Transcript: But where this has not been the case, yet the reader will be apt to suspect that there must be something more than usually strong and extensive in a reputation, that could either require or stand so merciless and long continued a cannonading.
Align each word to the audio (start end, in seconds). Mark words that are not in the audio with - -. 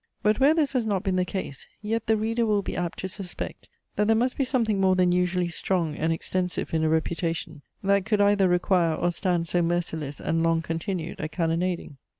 But 0.23 0.39
where 0.39 0.55
this 0.55 0.73
has 0.73 0.83
not 0.87 1.03
been 1.03 1.15
the 1.15 1.25
case, 1.25 1.67
yet 1.83 2.07
the 2.07 2.17
reader 2.17 2.43
will 2.47 2.63
be 2.63 2.75
apt 2.75 2.97
to 3.01 3.07
suspect 3.07 3.69
that 3.97 4.07
there 4.07 4.15
must 4.15 4.35
be 4.35 4.43
something 4.43 4.81
more 4.81 4.95
than 4.95 5.11
usually 5.11 5.49
strong 5.49 5.95
and 5.95 6.11
extensive 6.11 6.73
in 6.73 6.83
a 6.83 6.89
reputation, 6.89 7.61
that 7.83 8.05
could 8.05 8.19
either 8.19 8.47
require 8.49 8.95
or 8.95 9.11
stand 9.11 9.47
so 9.47 9.61
merciless 9.61 10.19
and 10.19 10.41
long 10.41 10.63
continued 10.63 11.19
a 11.19 11.29
cannonading. 11.29 11.97